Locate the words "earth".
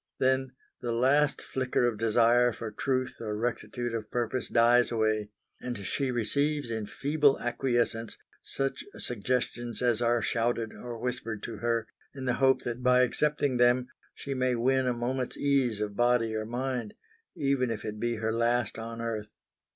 19.01-19.29